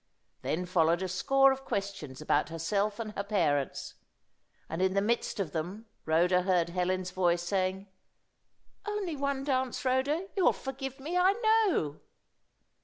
Then 0.41 0.65
followed 0.65 1.03
a 1.03 1.07
score 1.07 1.51
of 1.51 1.63
questions 1.63 2.21
about 2.21 2.49
herself 2.49 2.97
and 2.97 3.11
her 3.11 3.23
parents, 3.23 3.93
and 4.67 4.81
in 4.81 4.95
the 4.95 4.99
midst 4.99 5.39
of 5.39 5.51
them 5.51 5.85
Rhoda 6.05 6.41
heard 6.41 6.69
Helen's 6.69 7.11
voice 7.11 7.43
saying 7.43 7.87
"Only 8.87 9.15
one 9.15 9.43
dance, 9.43 9.85
Rhoda; 9.85 10.25
you'll 10.35 10.53
forgive 10.53 10.99
me, 10.99 11.19
I 11.19 11.33
know." 11.67 11.99